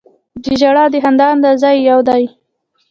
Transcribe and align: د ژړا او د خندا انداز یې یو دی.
د 0.43 0.45
ژړا 0.59 0.83
او 0.85 0.91
د 0.93 0.95
خندا 1.03 1.25
انداز 1.33 1.61
یې 1.75 1.81
یو 1.89 1.99
دی. 2.07 2.23